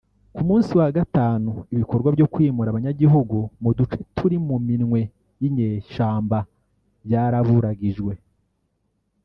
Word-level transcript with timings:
Ku 0.35 0.41
munsi 0.47 0.71
wa 0.79 0.87
gatanu 0.97 1.49
ibikorwa 1.73 2.09
vyo 2.15 2.25
kwimura 2.33 2.67
abanyagihugu 2.69 3.37
mu 3.61 3.69
duce 3.77 3.97
turi 4.15 4.37
mu 4.47 4.57
minwe 4.67 4.99
y'inyeshamba 5.41 6.37
vyaraburagijwe 7.07 8.13